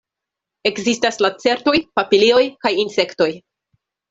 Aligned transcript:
Ekzistas 0.69 1.19
lacertoj, 1.25 1.75
papilioj 2.01 2.41
kaj 2.65 2.73
insektoj. 2.87 3.31